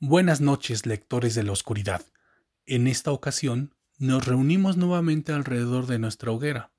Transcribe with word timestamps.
Buenas 0.00 0.42
noches, 0.42 0.84
lectores 0.84 1.34
de 1.34 1.42
la 1.42 1.52
oscuridad. 1.52 2.04
En 2.66 2.86
esta 2.86 3.12
ocasión 3.12 3.74
nos 3.96 4.26
reunimos 4.26 4.76
nuevamente 4.76 5.32
alrededor 5.32 5.86
de 5.86 5.98
nuestra 5.98 6.32
hoguera 6.32 6.74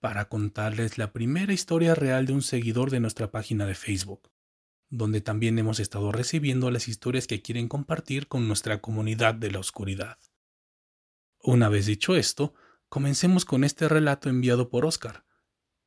para 0.00 0.28
contarles 0.28 0.98
la 0.98 1.12
primera 1.12 1.52
historia 1.52 1.94
real 1.94 2.26
de 2.26 2.32
un 2.32 2.42
seguidor 2.42 2.90
de 2.90 2.98
nuestra 2.98 3.30
página 3.30 3.66
de 3.66 3.76
Facebook, 3.76 4.32
donde 4.88 5.20
también 5.20 5.60
hemos 5.60 5.78
estado 5.78 6.10
recibiendo 6.10 6.72
las 6.72 6.88
historias 6.88 7.28
que 7.28 7.40
quieren 7.40 7.68
compartir 7.68 8.26
con 8.26 8.48
nuestra 8.48 8.80
comunidad 8.80 9.36
de 9.36 9.52
la 9.52 9.60
oscuridad. 9.60 10.18
Una 11.38 11.68
vez 11.68 11.86
dicho 11.86 12.16
esto, 12.16 12.54
comencemos 12.88 13.44
con 13.44 13.62
este 13.62 13.88
relato 13.88 14.28
enviado 14.28 14.70
por 14.70 14.86
Oscar, 14.86 15.24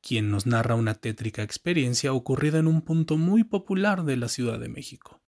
quien 0.00 0.30
nos 0.30 0.46
narra 0.46 0.76
una 0.76 0.94
tétrica 0.94 1.42
experiencia 1.42 2.14
ocurrida 2.14 2.58
en 2.58 2.68
un 2.68 2.80
punto 2.80 3.18
muy 3.18 3.44
popular 3.44 4.04
de 4.04 4.16
la 4.16 4.28
Ciudad 4.28 4.58
de 4.58 4.70
México. 4.70 5.20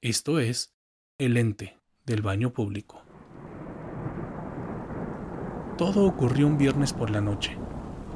Esto 0.00 0.40
es 0.40 0.74
el 1.20 1.36
ente 1.36 1.76
del 2.06 2.22
baño 2.22 2.48
público. 2.48 3.04
Todo 5.76 6.06
ocurrió 6.06 6.46
un 6.46 6.56
viernes 6.56 6.94
por 6.94 7.10
la 7.10 7.20
noche, 7.20 7.58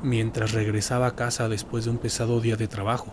mientras 0.02 0.52
regresaba 0.52 1.08
a 1.08 1.14
casa 1.14 1.50
después 1.50 1.84
de 1.84 1.90
un 1.90 1.98
pesado 1.98 2.40
día 2.40 2.56
de 2.56 2.66
trabajo. 2.66 3.12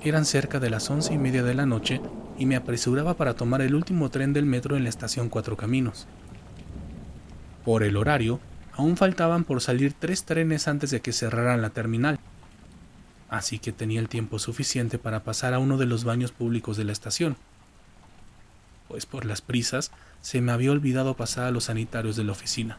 Eran 0.00 0.24
cerca 0.24 0.58
de 0.58 0.70
las 0.70 0.88
once 0.88 1.12
y 1.12 1.18
media 1.18 1.42
de 1.42 1.52
la 1.52 1.66
noche 1.66 2.00
y 2.38 2.46
me 2.46 2.56
apresuraba 2.56 3.12
para 3.12 3.34
tomar 3.34 3.60
el 3.60 3.74
último 3.74 4.08
tren 4.08 4.32
del 4.32 4.46
metro 4.46 4.74
en 4.74 4.84
la 4.84 4.88
estación 4.88 5.28
Cuatro 5.28 5.58
Caminos. 5.58 6.06
Por 7.62 7.82
el 7.82 7.98
horario, 7.98 8.40
aún 8.72 8.96
faltaban 8.96 9.44
por 9.44 9.60
salir 9.60 9.92
tres 9.92 10.24
trenes 10.24 10.66
antes 10.66 10.90
de 10.90 11.02
que 11.02 11.12
cerraran 11.12 11.60
la 11.60 11.68
terminal, 11.68 12.18
así 13.28 13.58
que 13.58 13.72
tenía 13.72 14.00
el 14.00 14.08
tiempo 14.08 14.38
suficiente 14.38 14.98
para 14.98 15.24
pasar 15.24 15.52
a 15.52 15.58
uno 15.58 15.76
de 15.76 15.84
los 15.84 16.04
baños 16.04 16.32
públicos 16.32 16.78
de 16.78 16.84
la 16.84 16.92
estación 16.92 17.36
pues 18.88 19.06
por 19.06 19.24
las 19.24 19.40
prisas 19.40 19.90
se 20.20 20.40
me 20.40 20.52
había 20.52 20.72
olvidado 20.72 21.14
pasar 21.14 21.44
a 21.44 21.50
los 21.50 21.64
sanitarios 21.64 22.16
de 22.16 22.24
la 22.24 22.32
oficina. 22.32 22.78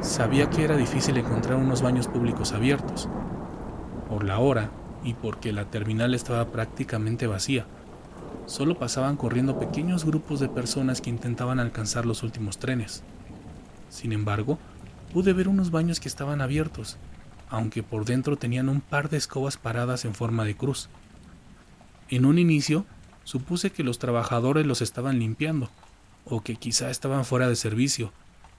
Sabía 0.00 0.48
que 0.50 0.64
era 0.64 0.76
difícil 0.76 1.16
encontrar 1.16 1.56
unos 1.56 1.82
baños 1.82 2.06
públicos 2.06 2.52
abiertos, 2.52 3.08
por 4.08 4.24
la 4.24 4.38
hora 4.38 4.70
y 5.04 5.14
porque 5.14 5.52
la 5.52 5.64
terminal 5.64 6.14
estaba 6.14 6.46
prácticamente 6.46 7.26
vacía. 7.26 7.66
Solo 8.46 8.78
pasaban 8.78 9.16
corriendo 9.16 9.58
pequeños 9.58 10.04
grupos 10.04 10.40
de 10.40 10.48
personas 10.48 11.00
que 11.00 11.10
intentaban 11.10 11.60
alcanzar 11.60 12.06
los 12.06 12.22
últimos 12.22 12.58
trenes. 12.58 13.02
Sin 13.90 14.12
embargo, 14.12 14.58
pude 15.12 15.32
ver 15.32 15.48
unos 15.48 15.70
baños 15.70 16.00
que 16.00 16.08
estaban 16.08 16.40
abiertos, 16.40 16.96
aunque 17.50 17.82
por 17.82 18.04
dentro 18.04 18.36
tenían 18.36 18.68
un 18.68 18.80
par 18.80 19.10
de 19.10 19.16
escobas 19.16 19.56
paradas 19.56 20.04
en 20.04 20.14
forma 20.14 20.44
de 20.44 20.56
cruz. 20.56 20.88
En 22.08 22.24
un 22.24 22.38
inicio 22.38 22.86
Supuse 23.28 23.68
que 23.68 23.84
los 23.84 23.98
trabajadores 23.98 24.64
los 24.64 24.80
estaban 24.80 25.18
limpiando, 25.18 25.68
o 26.24 26.40
que 26.40 26.56
quizá 26.56 26.88
estaban 26.88 27.26
fuera 27.26 27.46
de 27.46 27.56
servicio, 27.56 28.10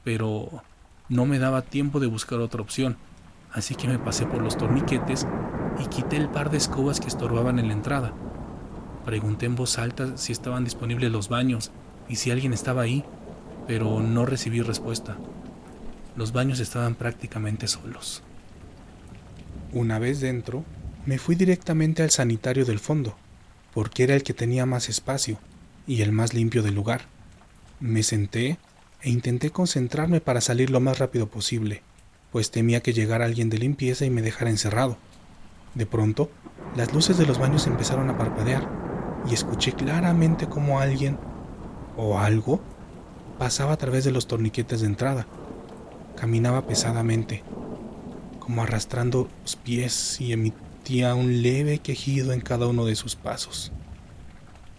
pero 0.03 0.61
no 1.07 1.25
me 1.25 1.39
daba 1.39 1.63
tiempo 1.63 1.99
de 1.99 2.05
buscar 2.05 2.37
otra 2.37 2.61
opción, 2.61 2.95
así 3.51 3.73
que 3.73 3.87
me 3.87 3.97
pasé 3.97 4.27
por 4.27 4.43
los 4.43 4.59
torniquetes 4.59 5.25
y 5.83 5.87
quité 5.87 6.17
el 6.17 6.29
par 6.29 6.51
de 6.51 6.57
escobas 6.57 6.99
que 6.99 7.07
estorbaban 7.07 7.57
en 7.57 7.69
la 7.69 7.73
entrada. 7.73 8.13
Pregunté 9.05 9.47
en 9.47 9.55
voz 9.55 9.79
alta 9.79 10.17
si 10.17 10.33
estaban 10.33 10.65
disponibles 10.65 11.11
los 11.11 11.29
baños 11.29 11.71
y 12.07 12.17
si 12.17 12.29
alguien 12.29 12.53
estaba 12.53 12.83
ahí, 12.83 13.03
pero 13.65 14.01
no 14.01 14.27
recibí 14.27 14.61
respuesta. 14.61 15.17
Los 16.15 16.31
baños 16.31 16.59
estaban 16.59 16.93
prácticamente 16.93 17.67
solos. 17.67 18.21
Una 19.73 19.97
vez 19.97 20.21
dentro, 20.21 20.63
me 21.07 21.17
fui 21.17 21.33
directamente 21.33 22.03
al 22.03 22.11
sanitario 22.11 22.65
del 22.65 22.77
fondo 22.77 23.15
porque 23.79 24.03
era 24.03 24.13
el 24.13 24.23
que 24.23 24.33
tenía 24.33 24.65
más 24.65 24.89
espacio 24.89 25.37
y 25.87 26.01
el 26.01 26.11
más 26.11 26.33
limpio 26.33 26.63
del 26.63 26.75
lugar. 26.75 27.03
Me 27.79 28.03
senté 28.03 28.57
e 29.01 29.09
intenté 29.09 29.51
concentrarme 29.51 30.19
para 30.19 30.41
salir 30.41 30.69
lo 30.69 30.81
más 30.81 30.99
rápido 30.99 31.27
posible, 31.27 31.81
pues 32.29 32.51
temía 32.51 32.81
que 32.81 32.91
llegara 32.91 33.23
alguien 33.23 33.49
de 33.49 33.57
limpieza 33.57 34.05
y 34.05 34.09
me 34.09 34.21
dejara 34.21 34.49
encerrado. 34.49 34.97
De 35.75 35.85
pronto, 35.85 36.29
las 36.75 36.93
luces 36.93 37.17
de 37.17 37.25
los 37.25 37.39
baños 37.39 37.67
empezaron 37.67 38.09
a 38.09 38.17
parpadear 38.17 38.67
y 39.29 39.33
escuché 39.33 39.71
claramente 39.71 40.49
cómo 40.49 40.81
alguien 40.81 41.17
o 41.95 42.19
algo 42.19 42.59
pasaba 43.37 43.71
a 43.71 43.77
través 43.77 44.03
de 44.03 44.11
los 44.11 44.27
torniquetes 44.27 44.81
de 44.81 44.87
entrada. 44.87 45.25
Caminaba 46.17 46.67
pesadamente, 46.67 47.43
como 48.41 48.61
arrastrando 48.61 49.29
los 49.41 49.55
pies 49.55 50.19
y 50.19 50.33
emitía 50.33 51.15
un 51.15 51.41
leve 51.43 51.79
quejido 51.79 52.33
en 52.33 52.41
cada 52.41 52.67
uno 52.67 52.83
de 52.83 52.95
sus 52.95 53.15
pasos. 53.15 53.71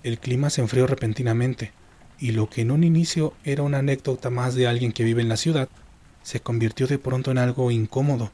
El 0.02 0.18
clima 0.18 0.50
se 0.50 0.60
enfrió 0.60 0.86
repentinamente, 0.86 1.72
y 2.18 2.32
lo 2.32 2.48
que 2.48 2.62
en 2.62 2.70
un 2.70 2.84
inicio 2.84 3.34
era 3.44 3.62
una 3.62 3.78
anécdota 3.78 4.30
más 4.30 4.54
de 4.54 4.66
alguien 4.66 4.92
que 4.92 5.04
vive 5.04 5.22
en 5.22 5.28
la 5.28 5.36
ciudad, 5.36 5.68
se 6.22 6.40
convirtió 6.40 6.86
de 6.86 6.98
pronto 6.98 7.30
en 7.30 7.38
algo 7.38 7.70
incómodo 7.70 8.30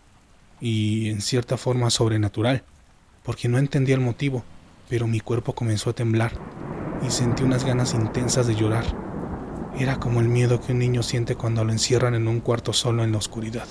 y 0.61 1.11
en 1.11 1.21
cierta 1.21 1.57
forma 1.57 1.91
sobrenatural, 1.91 2.63
porque 3.23 3.49
no 3.49 3.59
entendía 3.59 3.95
el 3.95 4.01
motivo, 4.01 4.45
pero 4.89 5.07
mi 5.07 5.21
cuerpo 5.21 5.55
comenzó 5.55 5.91
a 5.91 5.95
temblar 5.95 6.33
y 7.07 7.11
sentí 7.11 7.43
unas 7.43 7.65
ganas 7.65 7.95
intensas 7.95 8.47
de 8.47 8.55
llorar. 8.55 8.85
Era 9.79 9.99
como 10.01 10.21
el 10.21 10.29
miedo 10.29 10.61
que 10.61 10.73
un 10.73 10.79
niño 10.79 11.03
siente 11.03 11.35
cuando 11.35 11.65
lo 11.65 11.73
encierran 11.73 12.15
en 12.15 12.29
un 12.29 12.41
cuarto 12.41 12.73
solo 12.73 13.05
en 13.05 13.13
la 13.13 13.19
oscuridad. 13.19 13.67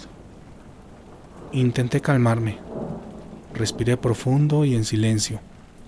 Intenté 1.51 2.01
calmarme, 2.01 2.59
Respiré 3.55 3.95
profundo 3.95 4.65
y 4.65 4.75
en 4.75 4.83
silencio, 4.83 5.39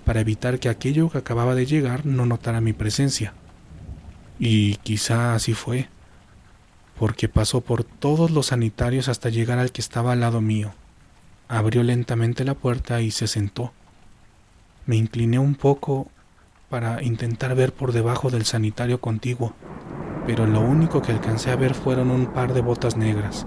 para 0.08 0.22
evitar 0.22 0.58
que 0.58 0.70
aquello 0.70 1.10
que 1.10 1.18
acababa 1.18 1.54
de 1.54 1.66
llegar 1.66 2.06
no 2.06 2.24
notara 2.24 2.62
mi 2.62 2.72
presencia. 2.72 3.34
Y 4.38 4.76
quizá 4.76 5.34
así 5.34 5.52
fue, 5.52 5.90
porque 6.98 7.28
pasó 7.28 7.60
por 7.60 7.84
todos 7.84 8.30
los 8.30 8.46
sanitarios 8.46 9.08
hasta 9.08 9.28
llegar 9.28 9.58
al 9.58 9.70
que 9.70 9.82
estaba 9.82 10.12
al 10.12 10.20
lado 10.20 10.40
mío. 10.40 10.72
Abrió 11.46 11.82
lentamente 11.82 12.46
la 12.46 12.54
puerta 12.54 13.02
y 13.02 13.10
se 13.10 13.26
sentó. 13.26 13.74
Me 14.86 14.96
incliné 14.96 15.38
un 15.38 15.54
poco 15.54 16.08
para 16.70 17.02
intentar 17.02 17.54
ver 17.54 17.74
por 17.74 17.92
debajo 17.92 18.30
del 18.30 18.46
sanitario 18.46 19.02
contiguo, 19.02 19.52
pero 20.26 20.46
lo 20.46 20.62
único 20.62 21.02
que 21.02 21.12
alcancé 21.12 21.50
a 21.50 21.56
ver 21.56 21.74
fueron 21.74 22.10
un 22.10 22.32
par 22.32 22.54
de 22.54 22.62
botas 22.62 22.96
negras, 22.96 23.46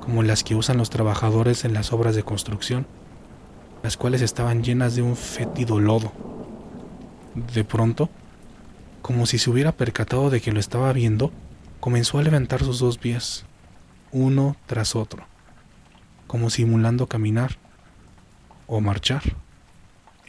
como 0.00 0.22
las 0.22 0.44
que 0.44 0.54
usan 0.54 0.76
los 0.76 0.90
trabajadores 0.90 1.64
en 1.64 1.72
las 1.72 1.94
obras 1.94 2.14
de 2.14 2.24
construcción 2.24 2.84
las 3.82 3.96
cuales 3.96 4.22
estaban 4.22 4.62
llenas 4.62 4.94
de 4.94 5.02
un 5.02 5.16
fétido 5.16 5.80
lodo. 5.80 6.12
De 7.54 7.64
pronto, 7.64 8.10
como 9.00 9.26
si 9.26 9.38
se 9.38 9.50
hubiera 9.50 9.72
percatado 9.72 10.30
de 10.30 10.40
que 10.40 10.52
lo 10.52 10.60
estaba 10.60 10.92
viendo, 10.92 11.32
comenzó 11.80 12.18
a 12.18 12.22
levantar 12.22 12.62
sus 12.62 12.78
dos 12.78 12.98
pies, 12.98 13.44
uno 14.12 14.56
tras 14.66 14.94
otro, 14.94 15.24
como 16.26 16.50
simulando 16.50 17.08
caminar 17.08 17.58
o 18.66 18.80
marchar. 18.80 19.22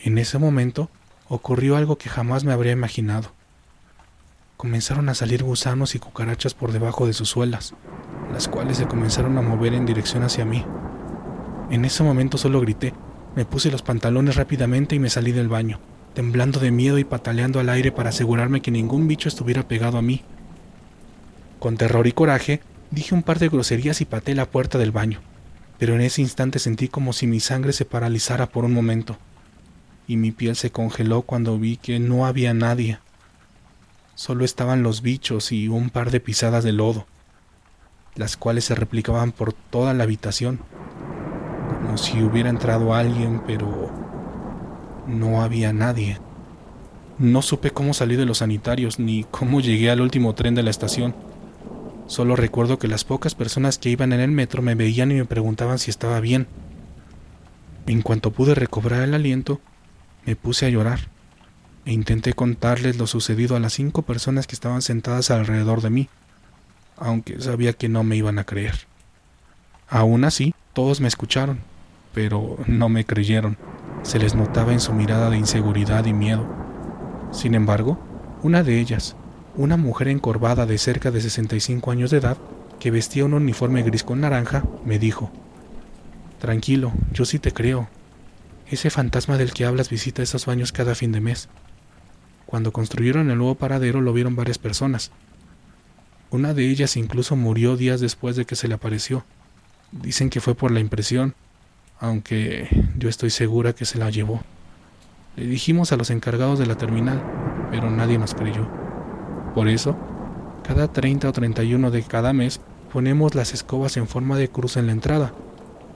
En 0.04 0.18
ese 0.18 0.40
momento 0.40 0.90
ocurrió 1.30 1.76
algo 1.76 1.98
que 1.98 2.10
jamás 2.10 2.44
me 2.44 2.54
habría 2.54 2.72
imaginado. 2.72 3.32
Comenzaron 4.58 5.10
a 5.10 5.14
salir 5.14 5.44
gusanos 5.44 5.94
y 5.94 6.00
cucarachas 6.00 6.54
por 6.54 6.72
debajo 6.72 7.06
de 7.06 7.14
sus 7.14 7.30
suelas, 7.30 7.74
las 8.32 8.48
cuales 8.48 8.78
se 8.78 8.88
comenzaron 8.88 9.38
a 9.38 9.42
mover 9.42 9.74
en 9.74 9.86
dirección 9.86 10.24
hacia 10.24 10.46
mí. 10.46 10.66
En 11.70 11.86
ese 11.86 12.04
momento 12.04 12.38
solo 12.38 12.62
grité, 12.62 12.94
me 13.36 13.46
puse 13.46 13.72
los 13.72 13.82
pantalones 13.82 14.36
rápidamente 14.36 14.96
y 14.96 15.00
me 15.00 15.10
salí 15.10 15.32
del 15.32 15.48
baño, 15.48 15.80
temblando 16.14 16.60
de 16.60 16.72
miedo 16.72 17.00
y 17.00 17.04
pataleando 17.04 17.60
al 17.60 17.70
aire 17.70 17.92
para 17.92 18.10
asegurarme 18.10 18.62
que 18.62 18.72
ningún 18.72 19.08
bicho 19.08 19.28
estuviera 19.28 19.68
pegado 19.68 19.98
a 19.98 20.02
mí. 20.02 20.22
Con 21.60 21.78
terror 21.78 22.06
y 22.06 22.12
coraje, 22.12 22.62
dije 22.92 23.16
un 23.16 23.24
par 23.24 23.40
de 23.40 23.50
groserías 23.50 24.02
y 24.02 24.06
paté 24.06 24.36
la 24.36 24.46
puerta 24.46 24.78
del 24.78 24.92
baño, 24.92 25.22
pero 25.80 25.96
en 25.96 26.02
ese 26.02 26.22
instante 26.22 26.60
sentí 26.60 26.88
como 26.88 27.14
si 27.14 27.26
mi 27.26 27.40
sangre 27.40 27.74
se 27.74 27.86
paralizara 27.86 28.48
por 28.48 28.66
un 28.66 28.74
momento, 28.74 29.18
y 30.08 30.18
mi 30.18 30.32
piel 30.32 30.56
se 30.56 30.72
congeló 30.72 31.24
cuando 31.24 31.58
vi 31.58 31.78
que 31.78 32.00
no 32.00 32.26
había 32.28 32.54
nadie. 32.54 33.00
Solo 34.16 34.46
estaban 34.46 34.84
los 34.84 35.02
bichos 35.02 35.52
y 35.52 35.70
un 35.70 35.90
par 35.90 36.12
de 36.12 36.20
pisadas 36.20 36.64
de 36.64 36.72
lodo, 36.72 37.08
las 38.16 38.38
cuales 38.38 38.66
se 38.66 38.76
replicaban 38.76 39.32
por 39.32 39.54
toda 39.54 39.96
la 39.96 40.04
habitación 40.04 40.60
si 41.98 42.22
hubiera 42.22 42.50
entrado 42.50 42.94
alguien, 42.94 43.42
pero 43.46 43.90
no 45.08 45.42
había 45.42 45.74
nadie. 45.74 46.18
No 47.20 47.42
supe 47.42 47.72
cómo 47.72 47.94
salí 47.94 48.16
de 48.16 48.26
los 48.26 48.40
sanitarios 48.40 49.00
ni 49.00 49.24
cómo 49.24 49.62
llegué 49.62 49.92
al 49.92 50.02
último 50.02 50.34
tren 50.34 50.56
de 50.56 50.64
la 50.64 50.72
estación. 50.72 51.16
Solo 52.08 52.36
recuerdo 52.36 52.80
que 52.80 52.88
las 52.88 53.04
pocas 53.04 53.36
personas 53.36 53.78
que 53.78 53.90
iban 53.90 54.14
en 54.14 54.20
el 54.20 54.32
metro 54.32 54.62
me 54.62 54.76
veían 54.76 55.12
y 55.12 55.16
me 55.16 55.26
preguntaban 55.26 55.80
si 55.80 55.90
estaba 55.90 56.20
bien. 56.20 56.48
En 57.86 58.02
cuanto 58.02 58.32
pude 58.32 58.56
recobrar 58.56 59.04
el 59.04 59.14
aliento, 59.14 59.62
me 60.26 60.36
puse 60.36 60.66
a 60.66 60.70
llorar 60.70 61.00
e 61.86 61.92
intenté 61.92 62.34
contarles 62.34 62.98
lo 62.98 63.08
sucedido 63.08 63.56
a 63.56 63.60
las 63.60 63.74
cinco 63.74 64.04
personas 64.04 64.48
que 64.48 64.56
estaban 64.56 64.82
sentadas 64.82 65.32
alrededor 65.32 65.82
de 65.82 65.90
mí, 65.90 66.10
aunque 66.98 67.40
sabía 67.42 67.74
que 67.74 67.90
no 67.90 68.04
me 68.04 68.16
iban 68.16 68.40
a 68.40 68.46
creer. 68.46 68.88
Aún 69.90 70.24
así, 70.24 70.56
todos 70.74 71.02
me 71.02 71.08
escucharon, 71.08 71.60
pero 72.14 72.58
no 72.68 72.90
me 72.90 73.06
creyeron. 73.06 73.58
Se 74.04 74.20
les 74.20 74.36
notaba 74.36 74.74
en 74.74 74.80
su 74.80 74.94
mirada 74.94 75.30
de 75.30 75.38
inseguridad 75.38 76.06
y 76.06 76.14
miedo. 76.14 76.46
Sin 77.32 77.56
embargo, 77.56 78.00
Una 78.44 78.62
de 78.62 78.82
ellas, 78.82 79.16
una 79.56 79.78
mujer 79.78 80.10
encorvada 80.10 80.66
de 80.66 80.78
cerca 80.78 81.12
de 81.12 81.22
65 81.22 81.92
años 81.92 82.12
de 82.12 82.18
edad, 82.18 82.38
que 82.78 82.92
vestía 82.92 83.24
un 83.24 83.34
uniforme 83.34 83.84
gris 83.84 84.04
con 84.04 84.20
naranja, 84.20 84.66
me 84.84 85.00
dijo, 85.00 85.32
Tranquilo, 86.40 86.92
yo 87.14 87.24
sí 87.24 87.40
te 87.40 87.54
creo. 87.54 87.88
Ese 88.68 88.90
fantasma 88.90 89.38
del 89.38 89.54
que 89.54 89.64
hablas 89.64 89.90
visita 89.90 90.22
esos 90.22 90.46
baños 90.46 90.74
cada 90.74 90.94
fin 90.94 91.14
de 91.14 91.22
mes. 91.22 91.48
Cuando 92.46 92.74
construyeron 92.74 93.32
el 93.32 93.38
nuevo 93.38 93.56
paradero 93.56 94.02
lo 94.02 94.12
vieron 94.12 94.36
varias 94.36 94.58
personas. 94.58 95.12
Una 96.30 96.54
de 96.54 96.70
ellas 96.70 96.98
incluso 96.98 97.38
murió 97.38 97.78
días 97.78 98.02
después 98.02 98.36
de 98.36 98.44
que 98.44 98.58
se 98.58 98.68
le 98.68 98.74
apareció. 98.74 99.24
Dicen 99.94 100.30
que 100.30 100.42
fue 100.42 100.54
por 100.54 100.72
la 100.72 100.82
impresión, 100.82 101.36
aunque 102.04 102.68
yo 102.98 103.08
estoy 103.08 103.30
segura 103.30 103.72
que 103.72 103.86
se 103.86 103.98
la 103.98 104.10
llevó. 104.10 104.42
Le 105.38 105.46
dijimos 105.46 105.94
a 105.94 105.96
los 105.96 106.10
encargados 106.10 106.60
de 106.60 106.66
la 106.66 106.76
terminal, 106.76 107.24
pero 107.72 107.90
nadie 107.90 108.18
nos 108.18 108.34
creyó. 108.34 108.68
Por 109.56 109.70
eso, 109.70 109.96
cada 110.68 110.92
30 110.92 111.30
o 111.30 111.32
31 111.32 111.92
de 111.92 112.04
cada 112.04 112.34
mes 112.34 112.60
ponemos 112.92 113.36
las 113.36 113.54
escobas 113.54 113.96
en 113.96 114.10
forma 114.10 114.36
de 114.38 114.50
cruz 114.50 114.76
en 114.76 114.88
la 114.88 114.92
entrada, 114.92 115.34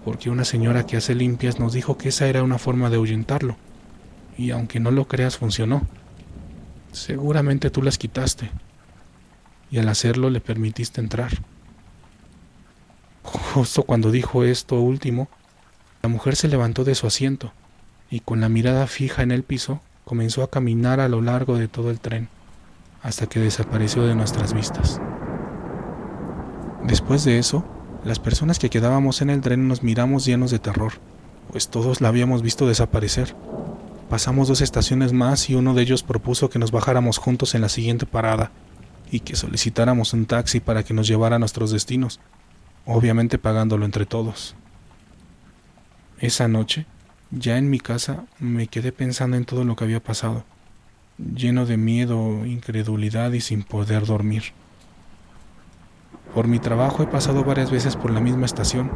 porque 0.06 0.30
una 0.30 0.46
señora 0.46 0.86
que 0.86 0.96
hace 0.96 1.14
limpias 1.14 1.60
nos 1.60 1.74
dijo 1.74 1.98
que 1.98 2.08
esa 2.08 2.26
era 2.28 2.42
una 2.42 2.58
forma 2.58 2.90
de 2.90 2.96
ahuyentarlo. 2.96 3.58
Y 4.38 4.52
aunque 4.52 4.80
no 4.80 4.92
lo 4.92 5.10
creas, 5.10 5.36
funcionó. 5.36 5.82
Seguramente 6.94 7.70
tú 7.70 7.82
las 7.82 7.98
quitaste. 7.98 8.50
Y 9.72 9.80
al 9.80 9.90
hacerlo 9.90 10.30
le 10.30 10.40
permitiste 10.40 11.02
entrar. 11.02 11.32
Justo 13.24 13.84
cuando 13.84 14.10
dijo 14.10 14.46
esto 14.46 14.80
último, 14.80 15.28
la 16.08 16.14
mujer 16.14 16.38
se 16.38 16.48
levantó 16.48 16.86
de 16.86 16.96
su 16.96 17.06
asiento 17.06 17.52
y 18.10 18.22
con 18.22 18.40
la 18.40 18.48
mirada 18.48 18.88
fija 18.88 19.24
en 19.24 19.32
el 19.32 19.44
piso 19.44 19.82
comenzó 20.06 20.42
a 20.42 20.50
caminar 20.50 21.02
a 21.02 21.10
lo 21.10 21.22
largo 21.22 21.58
de 21.58 21.68
todo 21.68 21.92
el 21.92 22.00
tren 22.00 22.30
hasta 23.04 23.28
que 23.28 23.42
desapareció 23.42 24.08
de 24.08 24.16
nuestras 24.16 24.54
vistas. 24.54 25.02
Después 26.86 27.26
de 27.26 27.40
eso, 27.40 27.66
las 28.06 28.20
personas 28.20 28.58
que 28.58 28.70
quedábamos 28.70 29.22
en 29.22 29.30
el 29.30 29.42
tren 29.42 29.68
nos 29.68 29.84
miramos 29.84 30.24
llenos 30.24 30.50
de 30.50 30.60
terror, 30.60 30.94
pues 31.52 31.68
todos 31.68 32.00
la 32.00 32.08
habíamos 32.08 32.42
visto 32.42 32.66
desaparecer. 32.70 33.36
Pasamos 34.10 34.48
dos 34.48 34.62
estaciones 34.62 35.12
más 35.12 35.50
y 35.50 35.56
uno 35.56 35.74
de 35.74 35.82
ellos 35.82 36.04
propuso 36.04 36.50
que 36.50 36.58
nos 36.58 36.72
bajáramos 36.72 37.18
juntos 37.18 37.54
en 37.54 37.60
la 37.60 37.70
siguiente 37.70 38.06
parada 38.06 38.52
y 39.12 39.20
que 39.20 39.36
solicitáramos 39.36 40.14
un 40.14 40.26
taxi 40.26 40.62
para 40.62 40.84
que 40.84 40.94
nos 40.94 41.06
llevara 41.06 41.36
a 41.36 41.40
nuestros 41.40 41.72
destinos, 41.72 42.22
obviamente 42.86 43.38
pagándolo 43.38 43.84
entre 43.84 44.06
todos. 44.06 44.56
Esa 46.20 46.48
noche, 46.48 46.86
ya 47.32 47.58
en 47.58 47.70
mi 47.70 47.80
casa, 47.80 48.26
me 48.40 48.68
quedé 48.68 48.92
pensando 48.92 49.38
en 49.38 49.46
todo 49.46 49.64
lo 49.64 49.76
que 49.76 49.84
había 49.84 50.04
pasado 50.04 50.44
lleno 51.18 51.66
de 51.66 51.78
miedo, 51.78 52.46
incredulidad 52.46 53.32
y 53.32 53.42
sin 53.42 53.64
poder 53.64 54.06
dormir. 54.06 54.44
Por 56.34 56.48
mi 56.48 56.60
trabajo 56.60 57.04
he 57.04 57.08
pasado 57.08 57.44
varias 57.44 57.72
veces 57.72 57.96
por 57.96 58.12
la 58.12 58.20
misma 58.20 58.46
estación 58.46 58.92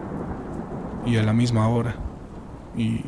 y 1.05 1.17
a 1.17 1.23
la 1.23 1.33
misma 1.33 1.67
hora. 1.67 1.95
Y, 2.77 3.01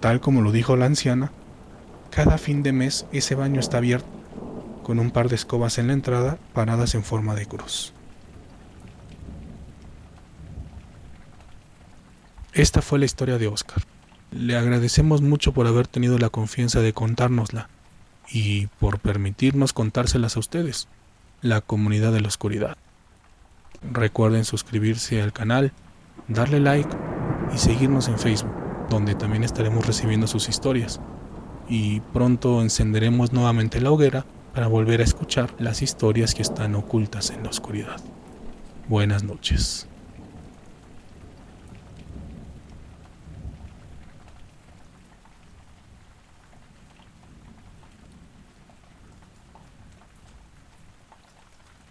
tal 0.00 0.20
como 0.20 0.42
lo 0.42 0.50
dijo 0.50 0.76
la 0.76 0.86
anciana, 0.86 1.30
cada 2.10 2.38
fin 2.38 2.62
de 2.62 2.72
mes 2.72 3.06
ese 3.12 3.34
baño 3.34 3.60
está 3.60 3.78
abierto, 3.78 4.08
con 4.82 4.98
un 4.98 5.10
par 5.10 5.28
de 5.28 5.36
escobas 5.36 5.78
en 5.78 5.86
la 5.88 5.92
entrada 5.92 6.38
paradas 6.52 6.94
en 6.94 7.04
forma 7.04 7.34
de 7.34 7.46
cruz. 7.46 7.92
Esta 12.54 12.82
fue 12.82 13.00
la 13.00 13.04
historia 13.04 13.36
de 13.36 13.48
Oscar. 13.48 13.82
Le 14.30 14.56
agradecemos 14.56 15.22
mucho 15.22 15.50
por 15.52 15.66
haber 15.66 15.88
tenido 15.88 16.18
la 16.18 16.28
confianza 16.28 16.80
de 16.80 16.92
contárnosla 16.92 17.68
y 18.30 18.68
por 18.78 19.00
permitirnos 19.00 19.72
contárselas 19.72 20.36
a 20.36 20.38
ustedes, 20.38 20.86
la 21.42 21.60
comunidad 21.60 22.12
de 22.12 22.20
la 22.20 22.28
oscuridad. 22.28 22.76
Recuerden 23.92 24.44
suscribirse 24.44 25.20
al 25.20 25.32
canal, 25.32 25.72
darle 26.28 26.60
like 26.60 26.96
y 27.52 27.58
seguirnos 27.58 28.06
en 28.06 28.20
Facebook, 28.20 28.54
donde 28.88 29.16
también 29.16 29.42
estaremos 29.42 29.84
recibiendo 29.84 30.28
sus 30.28 30.48
historias. 30.48 31.00
Y 31.68 32.02
pronto 32.12 32.62
encenderemos 32.62 33.32
nuevamente 33.32 33.80
la 33.80 33.90
hoguera 33.90 34.26
para 34.54 34.68
volver 34.68 35.00
a 35.00 35.04
escuchar 35.04 35.52
las 35.58 35.82
historias 35.82 36.36
que 36.36 36.42
están 36.42 36.76
ocultas 36.76 37.30
en 37.30 37.42
la 37.42 37.50
oscuridad. 37.50 38.00
Buenas 38.88 39.24
noches. 39.24 39.88